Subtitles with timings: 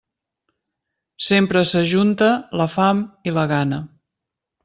[1.25, 3.83] Sempre s'ajunta la fam i la gana.